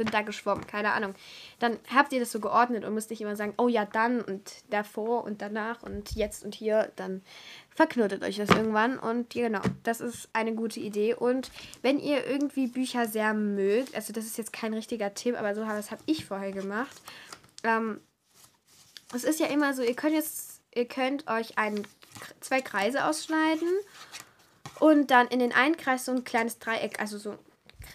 sind 0.00 0.14
da 0.14 0.22
geschwommen, 0.22 0.66
keine 0.66 0.92
Ahnung. 0.92 1.14
Dann 1.58 1.78
habt 1.94 2.14
ihr 2.14 2.20
das 2.20 2.32
so 2.32 2.40
geordnet 2.40 2.84
und 2.84 2.94
müsst 2.94 3.10
nicht 3.10 3.20
immer 3.20 3.36
sagen, 3.36 3.52
oh 3.58 3.68
ja, 3.68 3.84
dann 3.84 4.22
und 4.22 4.50
davor 4.70 5.24
und 5.24 5.42
danach 5.42 5.82
und 5.82 6.12
jetzt 6.12 6.42
und 6.42 6.54
hier, 6.54 6.90
dann 6.96 7.20
verknotet 7.68 8.22
euch 8.24 8.38
das 8.38 8.48
irgendwann 8.48 8.98
und 8.98 9.28
genau, 9.28 9.60
das 9.82 10.00
ist 10.00 10.30
eine 10.32 10.54
gute 10.54 10.80
Idee 10.80 11.14
und 11.14 11.50
wenn 11.82 11.98
ihr 11.98 12.26
irgendwie 12.26 12.66
Bücher 12.66 13.06
sehr 13.06 13.34
mögt, 13.34 13.94
also 13.94 14.14
das 14.14 14.24
ist 14.24 14.38
jetzt 14.38 14.54
kein 14.54 14.72
richtiger 14.72 15.12
Tipp, 15.12 15.38
aber 15.38 15.54
so 15.54 15.64
das 15.64 15.90
habe 15.90 16.02
ich 16.06 16.24
vorher 16.24 16.52
gemacht. 16.52 16.96
Ähm, 17.62 18.00
es 19.14 19.24
ist 19.24 19.38
ja 19.38 19.46
immer 19.46 19.74
so, 19.74 19.82
ihr 19.82 19.94
könnt 19.94 20.14
jetzt, 20.14 20.62
ihr 20.74 20.88
könnt 20.88 21.28
euch 21.28 21.58
ein, 21.58 21.86
zwei 22.40 22.62
Kreise 22.62 23.04
ausschneiden 23.04 23.68
und 24.78 25.10
dann 25.10 25.26
in 25.28 25.40
den 25.40 25.52
einen 25.52 25.76
Kreis 25.76 26.06
so 26.06 26.12
ein 26.12 26.24
kleines 26.24 26.58
Dreieck, 26.58 27.00
also 27.00 27.18
so 27.18 27.36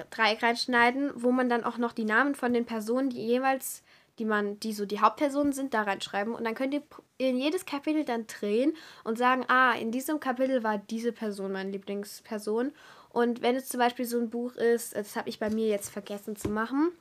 Dreieck 0.10 0.44
reinschneiden, 0.44 1.12
wo 1.16 1.32
man 1.32 1.50
dann 1.50 1.64
auch 1.64 1.78
noch 1.78 1.94
die 1.94 2.06
Namen 2.06 2.36
von 2.36 2.54
den 2.54 2.66
Personen, 2.66 3.10
die 3.10 3.26
jeweils, 3.26 3.84
die 4.20 4.26
man, 4.26 4.60
die 4.60 4.74
so 4.74 4.86
die 4.86 5.00
Hauptpersonen 5.00 5.54
sind, 5.54 5.74
da 5.74 5.84
reinschreiben. 5.84 6.34
Und 6.34 6.44
dann 6.44 6.56
könnt 6.56 6.74
ihr 6.74 6.84
in 7.18 7.38
jedes 7.38 7.66
Kapitel 7.66 8.06
dann 8.06 8.28
drehen 8.28 8.74
und 9.04 9.18
sagen, 9.18 9.46
ah, 9.48 9.74
in 9.74 9.92
diesem 9.92 10.20
Kapitel 10.20 10.64
war 10.64 10.78
diese 10.78 11.12
Person 11.12 11.52
meine 11.52 11.72
Lieblingsperson. 11.72 12.72
Und 13.10 13.42
wenn 13.42 13.56
es 13.56 13.70
zum 13.70 13.80
Beispiel 13.80 14.06
so 14.06 14.20
ein 14.20 14.30
Buch 14.30 14.56
ist, 14.56 14.96
das 14.96 15.16
habe 15.16 15.30
ich 15.30 15.40
bei 15.40 15.50
mir 15.50 15.68
jetzt 15.68 15.90
vergessen 15.90 16.36
zu 16.36 16.50
machen. 16.50 16.92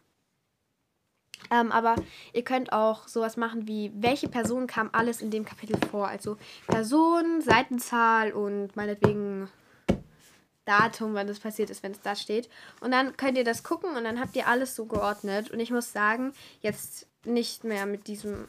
Ähm, 1.51 1.73
aber 1.73 1.97
ihr 2.33 2.45
könnt 2.45 2.73
auch 2.73 3.09
sowas 3.09 3.37
machen 3.37 3.67
wie, 3.69 3.93
welche 3.95 4.29
Person 4.29 4.67
kam 4.67 4.91
alles 4.93 5.21
in 5.21 5.31
dem 5.31 5.45
Kapitel 5.45 5.77
vor? 5.91 6.09
Also 6.09 6.37
Person, 6.67 7.41
Seitenzahl 7.41 8.33
und 8.33 8.77
meinetwegen 8.77 9.49
Datum, 10.65 11.15
wann 11.15 11.27
das 11.27 11.41
passiert 11.41 11.71
ist, 11.71 11.83
wenn 11.83 11.93
es 11.93 12.01
da 12.01 12.17
steht. 12.17 12.49
Und 12.81 12.91
dann 12.91 13.17
könnt 13.17 13.37
ihr 13.37 13.45
das 13.45 13.63
gucken 13.63 13.97
und 13.97 14.05
dann 14.05 14.21
habt 14.21 14.37
ihr 14.37 14.49
alles 14.49 14.75
so 14.75 14.87
geordnet. 14.87 15.51
Und 15.51 15.61
ich 15.61 15.71
muss 15.71 15.93
sagen, 15.93 16.33
jetzt 16.61 17.07
nicht 17.25 17.65
mehr 17.65 17.87
mit 17.87 18.07
diesem, 18.07 18.49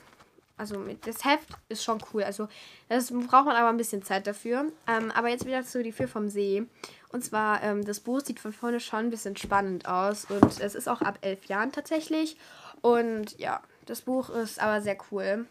also 0.57 0.79
mit 0.79 1.05
das 1.05 1.25
Heft 1.25 1.49
ist 1.69 1.83
schon 1.83 1.99
cool. 2.13 2.23
Also 2.23 2.47
das 2.89 3.11
braucht 3.11 3.45
man 3.45 3.55
aber 3.55 3.69
ein 3.69 3.77
bisschen 3.77 4.03
Zeit 4.03 4.27
dafür. 4.27 4.71
Ähm, 4.87 5.11
aber 5.11 5.29
jetzt 5.29 5.45
wieder 5.45 5.63
zu 5.63 5.83
die 5.83 5.91
Vier 5.91 6.07
vom 6.07 6.29
See. 6.29 6.65
Und 7.09 7.23
zwar, 7.23 7.63
ähm, 7.63 7.83
das 7.85 7.99
Buch 7.99 8.21
sieht 8.21 8.39
von 8.39 8.53
vorne 8.53 8.79
schon 8.79 8.99
ein 8.99 9.09
bisschen 9.09 9.37
spannend 9.37 9.87
aus. 9.87 10.25
Und 10.25 10.59
es 10.59 10.75
ist 10.75 10.87
auch 10.87 11.01
ab 11.01 11.19
elf 11.21 11.45
Jahren 11.45 11.71
tatsächlich. 11.71 12.37
Und 12.81 13.37
ja, 13.39 13.61
das 13.85 14.01
Buch 14.01 14.29
ist 14.29 14.59
aber 14.59 14.81
sehr 14.81 14.97
cool. 15.11 15.45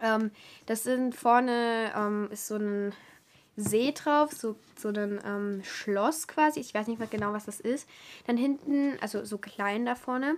Ähm, 0.00 0.30
das 0.66 0.82
sind 0.82 1.14
vorne, 1.14 1.92
ähm, 1.94 2.28
ist 2.30 2.46
so 2.46 2.56
ein 2.56 2.92
See 3.56 3.92
drauf, 3.92 4.32
so, 4.32 4.56
so 4.76 4.88
ein 4.88 5.20
ähm, 5.24 5.62
Schloss 5.64 6.28
quasi. 6.28 6.60
Ich 6.60 6.72
weiß 6.72 6.86
nicht 6.86 6.98
mehr 6.98 7.08
genau, 7.08 7.32
was 7.32 7.46
das 7.46 7.60
ist. 7.60 7.88
Dann 8.26 8.36
hinten, 8.36 8.98
also 9.00 9.24
so 9.24 9.38
klein 9.38 9.84
da 9.86 9.94
vorne. 9.94 10.36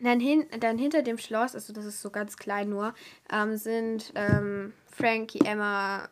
Dann, 0.00 0.20
hin, 0.20 0.46
dann 0.60 0.76
hinter 0.78 1.02
dem 1.02 1.18
Schloss, 1.18 1.54
also 1.54 1.72
das 1.72 1.84
ist 1.84 2.02
so 2.02 2.10
ganz 2.10 2.36
klein 2.36 2.68
nur, 2.68 2.94
ähm, 3.32 3.56
sind 3.56 4.12
ähm, 4.14 4.72
Frankie, 4.86 5.40
Emma, 5.44 6.08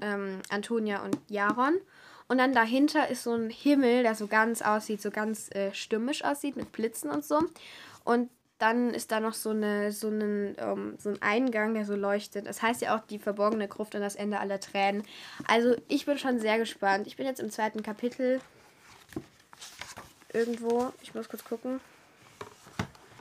ähm, 0.00 0.40
Antonia 0.48 1.04
und 1.04 1.18
Jaron. 1.28 1.78
Und 2.28 2.38
dann 2.38 2.52
dahinter 2.52 3.08
ist 3.08 3.22
so 3.22 3.34
ein 3.34 3.48
Himmel, 3.50 4.02
der 4.02 4.14
so 4.14 4.26
ganz 4.26 4.60
aussieht, 4.60 5.00
so 5.00 5.10
ganz 5.10 5.50
äh, 5.54 5.72
stürmisch 5.72 6.24
aussieht 6.24 6.56
mit 6.56 6.72
Blitzen 6.72 7.10
und 7.10 7.24
so. 7.24 7.40
Und 8.04 8.30
dann 8.58 8.92
ist 8.92 9.12
da 9.12 9.20
noch 9.20 9.34
so, 9.34 9.50
eine, 9.50 9.92
so, 9.92 10.08
einen, 10.08 10.56
um, 10.56 10.98
so 10.98 11.10
ein 11.10 11.22
Eingang, 11.22 11.74
der 11.74 11.84
so 11.84 11.94
leuchtet. 11.94 12.46
Das 12.46 12.60
heißt 12.60 12.82
ja 12.82 12.96
auch 12.96 13.06
die 13.06 13.20
verborgene 13.20 13.68
Gruft 13.68 13.94
und 13.94 14.00
das 14.00 14.16
Ende 14.16 14.40
aller 14.40 14.58
Tränen. 14.58 15.04
Also 15.46 15.76
ich 15.86 16.06
bin 16.06 16.18
schon 16.18 16.40
sehr 16.40 16.58
gespannt. 16.58 17.06
Ich 17.06 17.16
bin 17.16 17.26
jetzt 17.26 17.38
im 17.40 17.50
zweiten 17.50 17.84
Kapitel 17.84 18.40
irgendwo. 20.32 20.92
Ich 21.02 21.14
muss 21.14 21.28
kurz 21.28 21.44
gucken. 21.44 21.80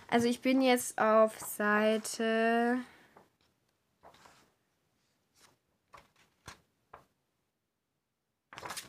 Also 0.09 0.27
ich 0.27 0.41
bin 0.41 0.61
jetzt 0.61 0.97
auf 0.99 1.37
Seite... 1.39 2.79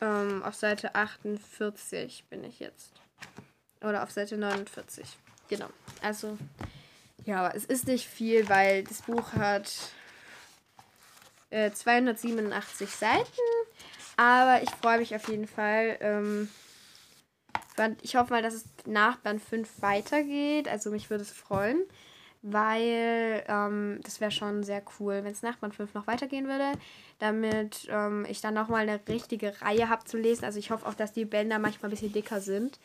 Ähm, 0.01 0.43
auf 0.43 0.55
Seite 0.55 0.95
48 0.95 2.23
bin 2.29 2.43
ich 2.45 2.59
jetzt. 2.59 2.93
Oder 3.81 4.03
auf 4.03 4.11
Seite 4.11 4.37
49. 4.37 5.17
Genau. 5.49 5.67
Also, 6.01 6.37
ja, 7.25 7.49
es 7.49 7.65
ist 7.65 7.87
nicht 7.87 8.07
viel, 8.07 8.47
weil 8.47 8.83
das 8.83 9.01
Buch 9.01 9.33
hat 9.33 9.71
äh, 11.49 11.71
287 11.71 12.89
Seiten. 12.89 13.25
Aber 14.15 14.61
ich 14.61 14.69
freue 14.71 14.99
mich 14.99 15.15
auf 15.15 15.27
jeden 15.27 15.47
Fall. 15.47 15.97
Ähm, 16.01 16.49
ich 18.01 18.15
hoffe 18.15 18.33
mal, 18.33 18.41
dass 18.41 18.53
es 18.53 18.65
nach 18.85 19.17
Band 19.17 19.41
5 19.41 19.81
weitergeht. 19.81 20.67
Also 20.67 20.91
mich 20.91 21.09
würde 21.09 21.23
es 21.23 21.31
freuen, 21.31 21.79
weil 22.41 23.43
ähm, 23.47 23.99
das 24.03 24.19
wäre 24.19 24.31
schon 24.31 24.63
sehr 24.63 24.83
cool, 24.99 25.23
wenn 25.23 25.31
es 25.31 25.41
nach 25.41 25.57
Band 25.57 25.75
5 25.75 25.93
noch 25.93 26.05
weitergehen 26.05 26.47
würde, 26.47 26.73
damit 27.19 27.87
ähm, 27.89 28.25
ich 28.29 28.41
dann 28.41 28.53
nochmal 28.53 28.81
eine 28.81 28.99
richtige 29.07 29.61
Reihe 29.61 29.87
habe 29.87 30.03
zu 30.03 30.17
lesen. 30.17 30.43
Also 30.43 30.59
ich 30.59 30.71
hoffe 30.71 30.85
auch, 30.85 30.95
dass 30.95 31.13
die 31.13 31.25
Bänder 31.25 31.57
manchmal 31.57 31.89
ein 31.89 31.91
bisschen 31.95 32.13
dicker 32.13 32.41
sind. 32.41 32.79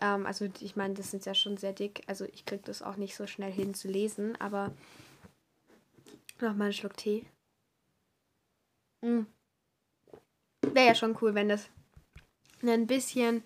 Ähm, 0.00 0.26
also 0.26 0.48
ich 0.60 0.76
meine, 0.76 0.94
das 0.94 1.10
sind 1.10 1.24
ja 1.26 1.34
schon 1.34 1.56
sehr 1.56 1.72
dick. 1.72 2.02
Also 2.06 2.24
ich 2.32 2.44
kriege 2.44 2.62
das 2.64 2.82
auch 2.82 2.96
nicht 2.96 3.16
so 3.16 3.26
schnell 3.26 3.52
hin 3.52 3.74
zu 3.74 3.88
lesen, 3.88 4.40
aber 4.40 4.72
nochmal 6.40 6.66
einen 6.66 6.72
Schluck 6.72 6.96
Tee. 6.96 7.24
Mm. 9.02 9.22
Wäre 10.62 10.86
ja 10.86 10.94
schon 10.94 11.16
cool, 11.20 11.34
wenn 11.34 11.48
das 11.48 11.68
ein 12.62 12.86
bisschen 12.86 13.42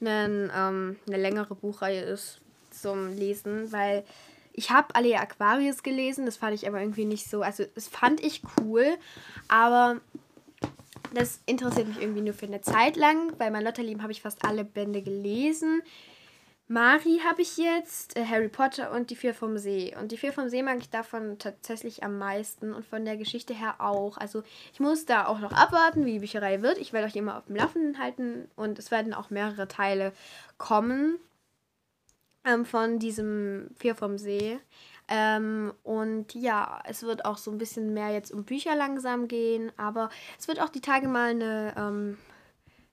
einen, 0.00 0.50
ähm, 0.54 0.96
eine 1.06 1.16
längere 1.16 1.54
Buchreihe 1.54 2.02
ist 2.02 2.40
zum 2.70 3.16
Lesen, 3.16 3.72
weil 3.72 4.04
ich 4.52 4.70
habe 4.70 4.94
alle 4.94 5.18
Aquarius 5.18 5.82
gelesen, 5.82 6.26
das 6.26 6.36
fand 6.36 6.54
ich 6.54 6.66
aber 6.66 6.80
irgendwie 6.80 7.04
nicht 7.04 7.28
so, 7.28 7.42
also 7.42 7.64
das 7.74 7.88
fand 7.88 8.20
ich 8.20 8.42
cool, 8.60 8.96
aber 9.48 10.00
das 11.14 11.40
interessiert 11.46 11.88
mich 11.88 12.00
irgendwie 12.00 12.22
nur 12.22 12.34
für 12.34 12.46
eine 12.46 12.60
Zeit 12.60 12.96
lang. 12.96 13.36
Bei 13.36 13.50
mein 13.50 13.64
Lotterlieben 13.64 14.02
habe 14.02 14.12
ich 14.12 14.22
fast 14.22 14.44
alle 14.44 14.64
Bände 14.64 15.02
gelesen. 15.02 15.82
Mari 16.68 17.20
habe 17.24 17.42
ich 17.42 17.58
jetzt, 17.58 18.16
äh, 18.16 18.24
Harry 18.24 18.48
Potter 18.48 18.90
und 18.90 19.10
die 19.10 19.16
Vier 19.16 19.34
vom 19.34 19.56
See. 19.56 19.94
Und 20.00 20.10
die 20.10 20.16
Vier 20.16 20.32
vom 20.32 20.48
See 20.48 20.64
mag 20.64 20.78
ich 20.78 20.90
davon 20.90 21.38
tatsächlich 21.38 22.02
am 22.02 22.18
meisten 22.18 22.74
und 22.74 22.84
von 22.84 23.04
der 23.04 23.16
Geschichte 23.16 23.54
her 23.54 23.76
auch. 23.78 24.18
Also 24.18 24.42
ich 24.72 24.80
muss 24.80 25.06
da 25.06 25.26
auch 25.26 25.38
noch 25.38 25.52
abwarten, 25.52 26.04
wie 26.04 26.14
die 26.14 26.18
Bücherei 26.18 26.62
wird. 26.62 26.78
Ich 26.78 26.92
werde 26.92 27.06
euch 27.06 27.14
immer 27.14 27.38
auf 27.38 27.46
dem 27.46 27.54
Laufenden 27.54 28.00
halten 28.00 28.50
und 28.56 28.80
es 28.80 28.90
werden 28.90 29.14
auch 29.14 29.30
mehrere 29.30 29.68
Teile 29.68 30.12
kommen 30.58 31.20
ähm, 32.44 32.64
von 32.64 32.98
diesem 32.98 33.70
Vier 33.76 33.94
vom 33.94 34.18
See. 34.18 34.58
Ähm, 35.08 35.72
und 35.84 36.34
ja, 36.34 36.82
es 36.84 37.02
wird 37.02 37.24
auch 37.24 37.38
so 37.38 37.50
ein 37.50 37.58
bisschen 37.58 37.94
mehr 37.94 38.10
jetzt 38.10 38.32
um 38.32 38.44
Bücher 38.44 38.74
langsam 38.74 39.28
gehen, 39.28 39.70
aber 39.76 40.10
es 40.38 40.48
wird 40.48 40.60
auch 40.60 40.68
die 40.68 40.80
Tage 40.80 41.06
mal 41.06 41.30
eine 41.30 41.74
ähm, 41.76 42.18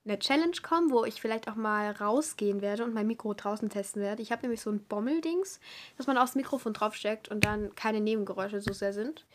eine 0.05 0.19
Challenge 0.19 0.57
kommen, 0.61 0.91
wo 0.91 1.05
ich 1.05 1.21
vielleicht 1.21 1.47
auch 1.47 1.55
mal 1.55 1.91
rausgehen 1.91 2.61
werde 2.61 2.83
und 2.83 2.93
mein 2.93 3.07
Mikro 3.07 3.33
draußen 3.33 3.69
testen 3.69 4.01
werde. 4.01 4.21
Ich 4.21 4.31
habe 4.31 4.41
nämlich 4.41 4.61
so 4.61 4.69
ein 4.69 4.83
Bommeldings, 4.83 5.59
dass 5.97 6.07
man 6.07 6.17
aufs 6.17 6.35
Mikrofon 6.35 6.73
draufsteckt 6.73 7.29
und 7.29 7.45
dann 7.45 7.73
keine 7.75 8.01
Nebengeräusche 8.01 8.59
so 8.59 8.73
sehr 8.73 8.93
sind. 8.93 9.25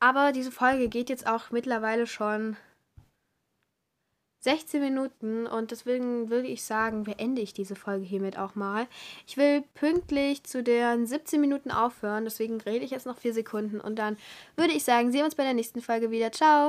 Aber 0.00 0.32
diese 0.32 0.52
Folge 0.52 0.88
geht 0.88 1.08
jetzt 1.08 1.26
auch 1.26 1.50
mittlerweile 1.50 2.06
schon 2.06 2.56
16 4.40 4.80
Minuten 4.80 5.46
und 5.46 5.70
deswegen 5.70 6.30
würde 6.30 6.48
ich 6.48 6.62
sagen, 6.62 7.04
beende 7.04 7.42
ich 7.42 7.52
diese 7.52 7.74
Folge 7.74 8.04
hiermit 8.04 8.38
auch 8.38 8.54
mal. 8.54 8.86
Ich 9.26 9.36
will 9.36 9.64
pünktlich 9.74 10.44
zu 10.44 10.62
den 10.62 11.06
17 11.06 11.40
Minuten 11.40 11.70
aufhören, 11.70 12.24
deswegen 12.24 12.60
rede 12.60 12.84
ich 12.84 12.90
jetzt 12.90 13.06
noch 13.06 13.18
4 13.18 13.34
Sekunden 13.34 13.80
und 13.80 13.98
dann 13.98 14.16
würde 14.56 14.72
ich 14.72 14.84
sagen, 14.84 15.10
sehen 15.10 15.20
wir 15.20 15.24
uns 15.24 15.34
bei 15.34 15.44
der 15.44 15.54
nächsten 15.54 15.80
Folge 15.80 16.10
wieder. 16.10 16.32
Ciao! 16.32 16.66